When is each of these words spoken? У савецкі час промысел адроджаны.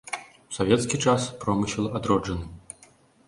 У 0.43 0.53
савецкі 0.57 0.99
час 1.09 1.27
промысел 1.45 1.91
адроджаны. 1.99 2.91